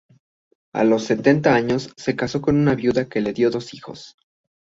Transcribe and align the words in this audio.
A 0.73 0.83
los 0.83 1.03
setenta 1.05 1.53
años 1.53 1.91
se 1.95 2.15
casó 2.15 2.41
con 2.41 2.55
una 2.57 2.73
viuda 2.73 3.07
que 3.07 3.21
le 3.21 3.33
dio 3.33 3.51
dos 3.51 3.75
hijos. 3.75 4.17